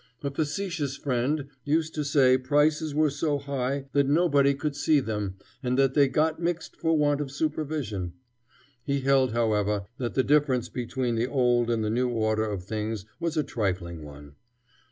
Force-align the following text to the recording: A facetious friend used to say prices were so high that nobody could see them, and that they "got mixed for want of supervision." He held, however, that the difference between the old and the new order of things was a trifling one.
A 0.23 0.31
facetious 0.31 0.97
friend 0.97 1.45
used 1.63 1.93
to 1.93 2.03
say 2.03 2.35
prices 2.35 2.95
were 2.95 3.11
so 3.11 3.37
high 3.37 3.85
that 3.93 4.07
nobody 4.09 4.55
could 4.55 4.75
see 4.75 4.99
them, 4.99 5.35
and 5.61 5.77
that 5.77 5.93
they 5.93 6.07
"got 6.07 6.41
mixed 6.41 6.75
for 6.75 6.97
want 6.97 7.21
of 7.21 7.29
supervision." 7.29 8.13
He 8.83 9.01
held, 9.01 9.33
however, 9.33 9.83
that 9.99 10.15
the 10.15 10.23
difference 10.23 10.69
between 10.69 11.13
the 11.17 11.27
old 11.27 11.69
and 11.69 11.83
the 11.83 11.91
new 11.91 12.09
order 12.09 12.45
of 12.47 12.63
things 12.63 13.05
was 13.19 13.37
a 13.37 13.43
trifling 13.43 14.03
one. 14.03 14.33